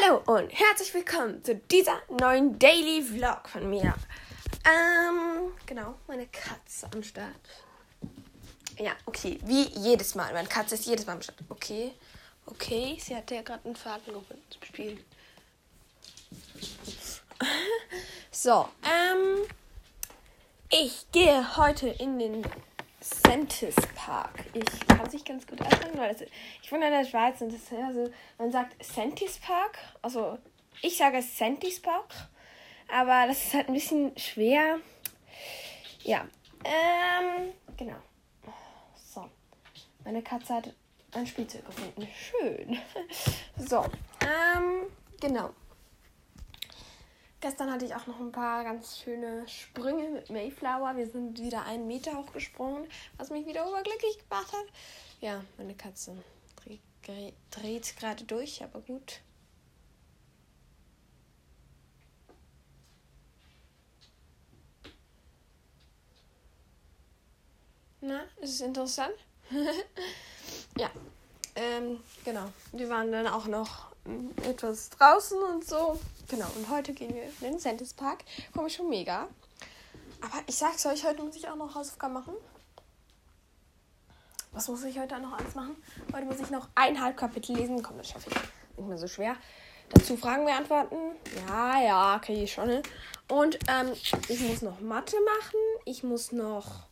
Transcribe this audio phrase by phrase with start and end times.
[0.00, 3.94] Hallo und herzlich willkommen zu dieser neuen Daily Vlog von mir.
[4.64, 7.34] Ähm, genau, meine Katze am Start.
[8.78, 10.32] Ja, okay, wie jedes Mal.
[10.32, 11.38] Meine Katze ist jedes Mal am Start.
[11.50, 11.92] Okay,
[12.46, 15.04] okay, sie hat ja gerade einen Faden gefunden zum Spielen.
[18.30, 19.46] so, ähm,
[20.70, 22.46] ich gehe heute in den
[23.32, 24.44] Sentis Park.
[24.52, 26.20] Ich kann es nicht ganz gut aussprechen, weil das,
[26.62, 29.78] ich wohne in der Schweiz und das, also, man sagt Sentis Park.
[30.02, 30.36] Also
[30.82, 32.12] ich sage Sentis Park,
[32.94, 34.80] aber das ist halt ein bisschen schwer.
[36.02, 36.26] Ja,
[36.62, 37.96] ähm, genau.
[38.94, 39.26] So,
[40.04, 40.74] meine Katze hat
[41.12, 42.06] ein Spielzeug gefunden.
[42.14, 42.78] Schön.
[43.56, 43.82] So,
[44.20, 45.54] ähm, genau.
[47.42, 50.96] Gestern hatte ich auch noch ein paar ganz schöne Sprünge mit Mayflower.
[50.96, 54.66] Wir sind wieder einen Meter hochgesprungen, was mich wieder überglücklich gemacht hat.
[55.20, 56.16] Ja, meine Katze
[57.04, 59.22] dreht, dreht gerade durch, aber gut.
[68.00, 69.14] Na, ist es interessant?
[70.78, 70.90] ja,
[71.56, 72.52] ähm, genau.
[72.70, 73.90] Wir waren dann auch noch
[74.44, 75.98] etwas draußen und so.
[76.32, 78.24] Genau, und heute gehen wir in den Sentis Park.
[78.54, 79.28] Komme ich schon mega.
[80.22, 82.32] Aber ich sag's euch, heute muss ich auch noch Hausaufgaben machen.
[84.52, 85.76] Was muss ich heute noch alles machen?
[86.10, 87.82] Heute muss ich noch eineinhalb Kapitel lesen.
[87.82, 88.78] Komm, das schaffe ich.
[88.78, 89.36] Nicht mehr so schwer.
[89.90, 90.96] Dazu Fragen beantworten.
[91.46, 92.82] Ja, ja, ich schon hin.
[93.28, 95.60] Und ähm, ich muss noch Mathe machen.
[95.84, 96.86] Ich muss noch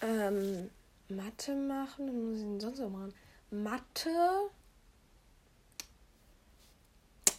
[0.00, 0.70] ähm,
[1.10, 2.06] Mathe machen.
[2.06, 3.14] Was muss ich denn sonst noch machen?
[3.50, 4.50] Mathe.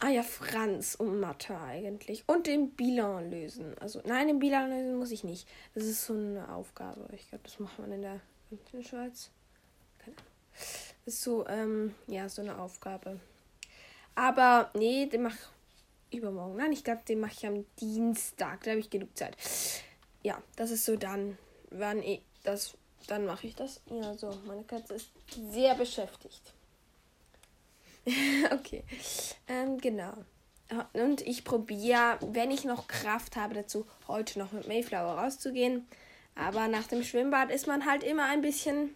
[0.06, 2.22] Ah ja, Franz und Mathe eigentlich.
[2.28, 3.76] Und den Bilan lösen.
[3.80, 5.48] Also, nein, den Bilan lösen muss ich nicht.
[5.74, 7.08] Das ist so eine Aufgabe.
[7.12, 8.20] Ich glaube, das macht man in der,
[8.84, 9.32] Schweiz.
[9.98, 10.30] Keine Ahnung.
[11.04, 13.18] Das ist so, ähm, ja, so eine Aufgabe.
[14.14, 15.34] Aber, nee, den mach
[16.10, 16.54] ich übermorgen.
[16.54, 18.62] Nein, ich glaube, den mache ich am Dienstag.
[18.62, 19.36] Da habe ich genug Zeit.
[20.22, 21.36] Ja, das ist so dann,
[21.70, 22.76] wann ich das,
[23.08, 23.80] dann mache ich das.
[23.90, 25.10] Ja, so, meine Katze ist
[25.50, 26.54] sehr beschäftigt.
[28.52, 28.84] okay.
[29.48, 30.12] Ähm, genau.
[30.92, 35.86] Und ich probiere, wenn ich noch Kraft habe dazu, heute noch mit Mayflower rauszugehen.
[36.34, 38.94] Aber nach dem Schwimmbad ist man halt immer ein bisschen,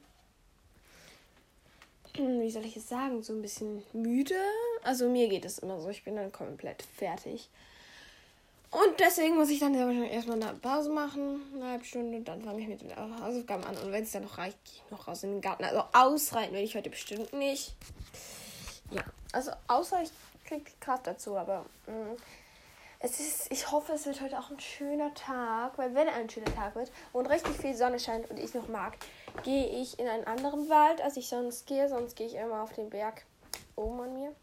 [2.14, 4.34] wie soll ich es sagen, so ein bisschen müde.
[4.82, 7.48] Also mir geht es immer so, ich bin dann komplett fertig.
[8.70, 12.60] Und deswegen muss ich dann erstmal eine Pause machen, eine halbe Stunde, und dann fange
[12.60, 13.76] ich mit den Hausaufgaben an.
[13.78, 15.64] Und wenn es dann noch reicht, gehe ich noch raus in den Garten.
[15.64, 17.74] Also ausreiten werde ich heute bestimmt nicht.
[18.90, 19.02] Ja,
[19.32, 20.10] also außer ich
[20.44, 22.16] kriege Kraft dazu, aber mh, mm,
[23.02, 26.54] es ist, ich hoffe, es wird heute auch ein schöner Tag, weil wenn ein schöner
[26.54, 28.98] Tag wird und richtig viel Sonne scheint und ich noch mag,
[29.42, 31.88] gehe ich in einen anderen Wald, als ich sonst gehe.
[31.88, 33.24] Sonst gehe ich immer auf den Berg
[33.74, 34.34] oben an mir.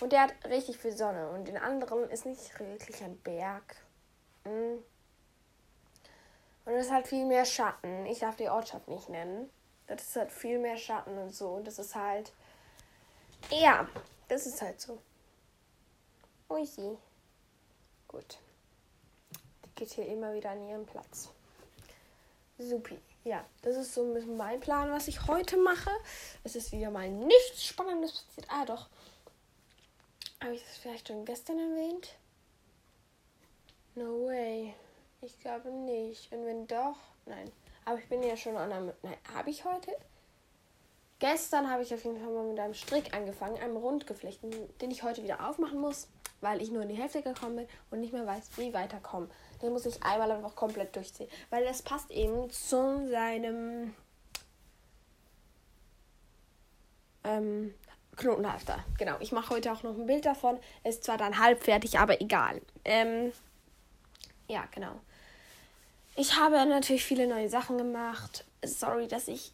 [0.00, 3.76] Und der hat richtig viel Sonne und den anderen ist nicht wirklich ein Berg.
[4.44, 4.82] Mm.
[6.66, 8.04] Und es halt viel mehr Schatten.
[8.04, 9.48] Ich darf die Ortschaft nicht nennen.
[9.86, 11.48] Das ist halt viel mehr Schatten und so.
[11.48, 12.32] Und das ist halt
[13.50, 13.88] ja,
[14.28, 14.98] das ist halt so.
[16.50, 16.96] Ui, sie.
[18.06, 18.38] Gut.
[19.64, 21.30] Die geht hier immer wieder an ihren Platz.
[22.58, 22.98] Supi.
[23.24, 25.90] Ja, das ist so ein bisschen mein Plan, was ich heute mache.
[26.44, 28.46] Es ist wieder mal nichts Spannendes passiert.
[28.50, 28.88] Ah, doch.
[30.42, 32.14] Habe ich das vielleicht schon gestern erwähnt?
[33.94, 34.74] No way.
[35.20, 36.32] Ich glaube nicht.
[36.32, 37.50] Und wenn doch, nein.
[37.84, 38.92] Aber ich bin ja schon an einem.
[39.02, 39.96] Nein, habe ich heute?
[41.20, 45.02] Gestern habe ich auf jeden Fall mal mit einem Strick angefangen, einem Rundgeflechten, den ich
[45.02, 46.06] heute wieder aufmachen muss,
[46.40, 49.28] weil ich nur in die Hälfte gekommen bin und nicht mehr weiß, wie weiterkommen.
[49.60, 53.94] Den muss ich einmal einfach komplett durchziehen, weil das passt eben zu seinem
[57.24, 57.74] ähm,
[58.16, 58.84] Knotenhalfter.
[58.96, 60.58] Genau, ich mache heute auch noch ein Bild davon.
[60.84, 62.60] Ist zwar dann halb fertig, aber egal.
[62.84, 63.32] Ähm,
[64.46, 64.92] ja, genau.
[66.14, 68.44] Ich habe natürlich viele neue Sachen gemacht.
[68.64, 69.52] Sorry, dass ich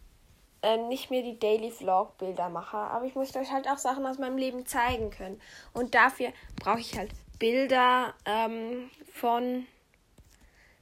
[0.64, 4.06] ähm, nicht mehr die Daily Vlog Bilder mache, aber ich möchte euch halt auch Sachen
[4.06, 5.40] aus meinem Leben zeigen können.
[5.72, 9.66] Und dafür brauche ich halt Bilder ähm, von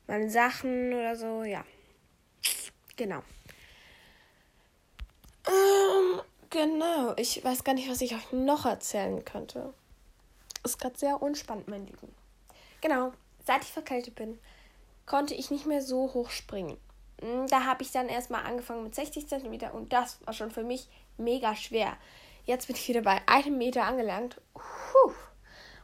[0.07, 1.65] meinen Sachen oder so, ja.
[2.97, 3.23] Genau.
[5.49, 6.21] Ähm,
[6.51, 7.15] genau.
[7.17, 9.75] Ich weiß gar nicht, was ich euch noch erzählen könnte.
[10.65, 12.15] Ist gerade sehr unspannend, mein Lieben.
[12.81, 13.13] Genau.
[13.45, 14.39] Seit ich verkältet bin,
[15.07, 16.77] konnte ich nicht mehr so hoch springen.
[17.23, 20.65] Hm, da habe ich dann erstmal angefangen mit 60 cm und das war schon für
[20.65, 21.97] mich mega schwer.
[22.45, 24.41] Jetzt bin ich wieder bei einem Meter angelangt.
[24.55, 25.13] Puh.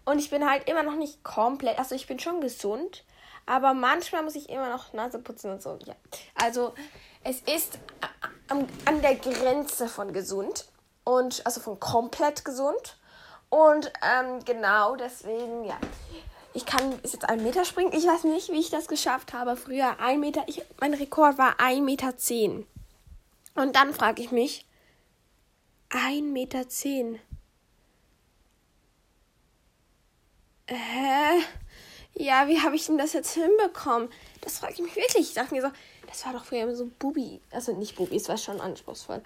[0.04, 3.04] Und ich bin halt immer noch nicht komplett, also ich bin schon gesund,
[3.46, 5.78] aber manchmal muss ich immer noch Nase putzen und so.
[5.84, 5.94] Ja.
[6.34, 6.74] Also
[7.24, 7.78] es ist
[8.48, 10.66] an, der Grenze von gesund
[11.04, 12.96] und also von komplett gesund.
[13.50, 15.78] Und ähm, genau deswegen, ja.
[16.58, 17.92] Ich kann ist jetzt einen Meter springen.
[17.92, 19.54] Ich weiß nicht, wie ich das geschafft habe.
[19.54, 20.42] Früher ein Meter.
[20.48, 22.16] Ich, mein Rekord war 1,10 Meter.
[22.16, 22.66] Zehn.
[23.54, 24.66] Und dann frage ich mich,
[25.90, 26.68] 1,10 Meter.
[26.68, 27.20] Zehn.
[30.66, 31.44] Hä?
[32.14, 34.08] Ja, wie habe ich denn das jetzt hinbekommen?
[34.40, 35.28] Das frage ich mich wirklich.
[35.28, 35.70] Ich dachte mir so,
[36.08, 37.40] das war doch früher immer so Bubi.
[37.52, 39.22] Also nicht Bubi, es war schon anspruchsvoll.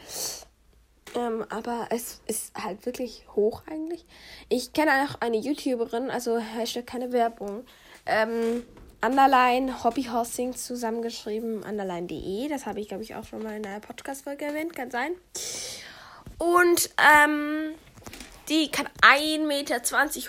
[1.14, 4.06] Ähm, aber es ist halt wirklich hoch eigentlich.
[4.49, 7.64] Ich kenne auch eine YouTuberin, also Hashtag keine Werbung.
[8.06, 8.64] Ähm,
[9.05, 12.49] Underline Hobbyhorsing zusammengeschrieben, underline.de.
[12.49, 15.12] Das habe ich, glaube ich, auch schon mal in einer Podcast-Folge erwähnt, kann sein.
[16.38, 17.75] Und ähm,
[18.49, 19.81] die kann 1,20 Meter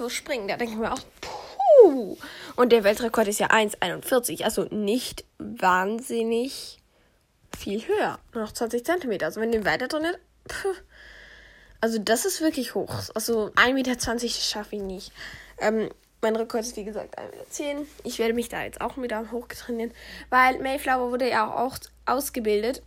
[0.03, 0.47] hoch springen.
[0.47, 2.17] Da denke ich mir auch, puh.
[2.55, 4.43] Und der Weltrekord ist ja 1,41.
[4.43, 6.79] Also nicht wahnsinnig
[7.55, 8.19] viel höher.
[8.33, 9.27] Nur noch 20 Zentimeter.
[9.27, 10.05] Also wenn den weiter drin
[11.81, 12.93] also das ist wirklich hoch.
[13.13, 15.11] Also 1,20 Meter schaffe ich nicht.
[15.59, 15.89] Ähm,
[16.21, 17.85] mein Rekord ist wie gesagt 1,10 Meter.
[18.03, 19.91] Ich werde mich da jetzt auch wieder hochgetrainieren,
[20.29, 22.81] weil Mayflower wurde ja auch ausgebildet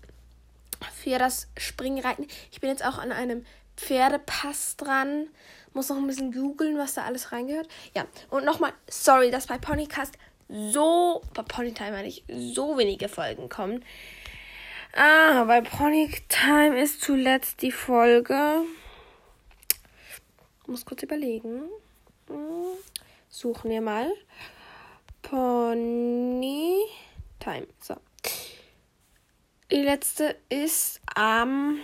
[0.94, 2.26] für das Springreiten.
[2.50, 3.44] Ich bin jetzt auch an einem
[3.76, 5.28] Pferdepass dran.
[5.74, 7.68] Muss noch ein bisschen googeln, was da alles reingehört.
[7.94, 10.14] Ja, und nochmal, sorry, dass bei Ponycast
[10.48, 13.84] so, bei Ponytime meine ich, so wenige Folgen kommen.
[14.98, 18.62] Ah, bei Ponytime ist zuletzt die Folge.
[20.66, 21.64] Muss kurz überlegen.
[23.28, 24.10] Suchen wir mal.
[25.20, 26.78] Pony
[27.38, 27.66] Time.
[27.78, 27.96] So.
[29.70, 31.78] Die letzte ist am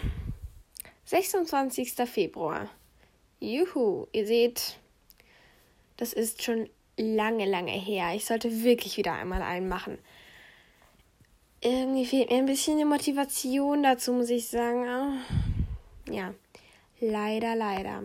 [1.04, 1.92] 26.
[2.06, 2.70] Februar.
[3.40, 4.78] Juhu, ihr seht,
[5.98, 6.66] das ist schon
[6.96, 8.14] lange, lange her.
[8.14, 9.98] Ich sollte wirklich wieder einmal einen machen
[11.62, 14.88] irgendwie fehlt mir ein bisschen die Motivation dazu, muss ich sagen.
[14.88, 15.12] Ah,
[16.10, 16.34] ja,
[17.00, 18.02] leider, leider.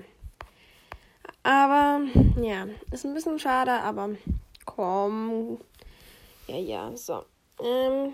[1.44, 2.02] Aber
[2.42, 4.10] ja, ist ein bisschen schade, aber
[4.66, 5.60] komm.
[6.48, 7.26] Ja, ja, so.
[7.62, 8.14] Ähm.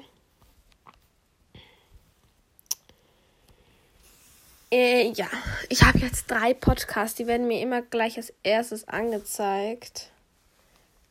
[4.71, 5.27] Äh, ja,
[5.69, 10.09] ich habe jetzt drei Podcasts, die werden mir immer gleich als erstes angezeigt.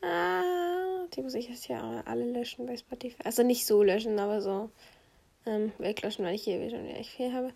[0.01, 0.82] Ah
[1.15, 3.17] die muss ich jetzt ja alle löschen bei Spotify.
[3.25, 4.71] Also nicht so löschen, aber so
[5.47, 7.53] ähm, weglöschen, weil ich hier schon echt viel habe.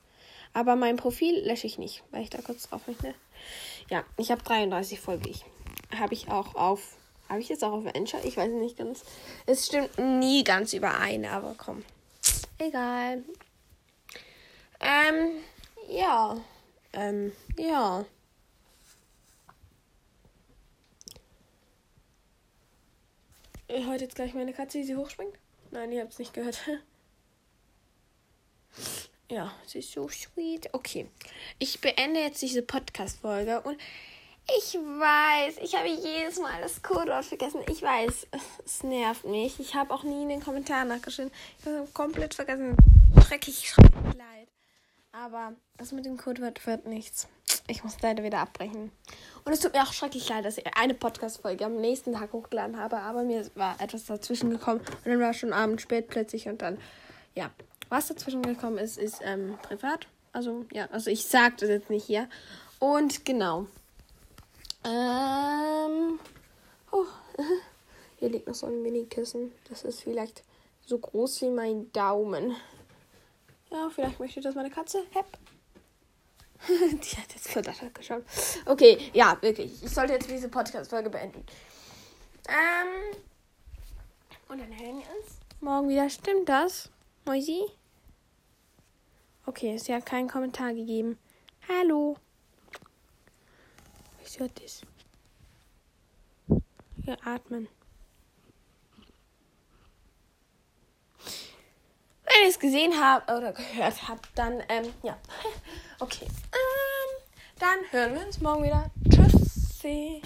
[0.52, 3.14] Aber mein Profil lösche ich nicht, weil ich da kurz drauf möchte.
[3.90, 5.34] Ja, ich habe 33 Folgen.
[5.98, 6.96] Habe ich auch auf.
[7.28, 8.20] Habe ich jetzt auch auf Anchor?
[8.24, 9.04] Ich weiß nicht ganz.
[9.46, 11.84] Es stimmt nie ganz überein, aber komm.
[12.58, 13.24] Egal.
[14.80, 15.30] Ähm,
[15.88, 16.36] ja.
[16.92, 18.04] Ähm, ja.
[23.68, 25.34] Heute jetzt gleich meine Katze, wie sie hochspringt?
[25.72, 26.58] Nein, ihr habt es nicht gehört.
[29.30, 30.68] ja, sie ist so sweet.
[30.72, 31.08] Okay,
[31.58, 33.76] ich beende jetzt diese Podcast-Folge und
[34.56, 37.60] ich weiß, ich habe jedes Mal das Codewort vergessen.
[37.68, 38.28] Ich weiß,
[38.64, 39.58] es nervt mich.
[39.58, 41.32] Ich habe auch nie in den Kommentaren nachgeschrieben.
[41.58, 42.76] Ich habe komplett vergessen.
[43.26, 44.48] Schrecklich, schrecklich leid.
[45.10, 47.26] Aber das mit dem Codewort wird nichts.
[47.68, 48.92] Ich muss leider wieder abbrechen.
[49.44, 52.78] Und es tut mir auch schrecklich leid, dass ich eine Podcast-Folge am nächsten Tag hochgeladen
[52.78, 56.62] habe, aber mir war etwas dazwischen gekommen und dann war schon Abend spät plötzlich und
[56.62, 56.78] dann,
[57.34, 57.50] ja.
[57.88, 60.08] Was dazwischen gekommen ist, ist ähm, privat.
[60.32, 62.28] Also, ja, also ich sage das jetzt nicht hier.
[62.80, 63.68] Und genau.
[64.84, 66.18] Ähm.
[66.90, 67.04] Oh,
[68.16, 69.52] hier liegt noch so ein Mini-Kissen.
[69.68, 70.42] Das ist vielleicht
[70.84, 72.56] so groß wie mein Daumen.
[73.70, 75.04] Ja, vielleicht möchte das meine Katze.
[75.10, 75.26] Hepp.
[76.68, 78.24] Die hat jetzt verdattert geschaut.
[78.66, 79.82] Okay, ja, wirklich.
[79.82, 81.44] Ich sollte jetzt diese Podcast-Folge beenden.
[82.48, 83.16] Ähm.
[84.48, 86.08] Und dann hören wir uns morgen wieder.
[86.08, 86.90] Stimmt das?
[87.24, 87.64] Moisi?
[89.46, 91.18] Okay, sie hat keinen Kommentar gegeben.
[91.68, 92.16] Hallo.
[94.24, 94.82] Ich höre das.
[96.96, 97.68] Wir atmen.
[102.24, 105.16] Wenn ihr es gesehen habt oder gehört habt, dann, ähm, ja.
[105.98, 106.26] Okay.
[107.58, 108.90] Dann hören wir uns morgen wieder.
[109.08, 110.20] Tschüssi.